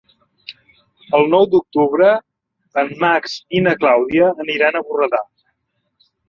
El 1.17 1.27
nou 1.33 1.43
d'octubre 1.51 2.07
en 2.83 2.89
Max 3.05 3.37
i 3.59 3.63
na 3.67 3.75
Clàudia 3.85 4.31
aniran 4.47 4.79
a 4.79 4.83
Borredà. 4.89 5.23